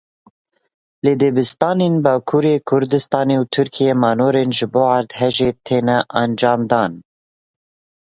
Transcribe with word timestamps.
Li 1.03 1.11
dibistanên 1.21 1.95
Bakurê 2.05 2.55
Kurdistanê 2.69 3.35
û 3.43 3.45
Tirkiyeyê 3.55 3.95
manorên 4.03 4.49
ji 4.57 4.67
bo 4.73 4.83
erdhejê 4.97 5.49
têne 5.65 5.99
encamdan. 6.21 6.91